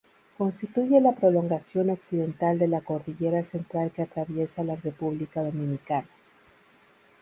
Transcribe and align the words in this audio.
Constituye 0.35 0.99
la 0.99 1.11
prolongación 1.11 1.91
occidental 1.91 2.57
de 2.57 2.67
la 2.67 2.81
cordillera 2.81 3.43
Central 3.43 3.91
que 3.91 4.01
atraviesa 4.01 4.63
la 4.63 4.75
República 4.75 5.43
Dominicana. 5.43 6.09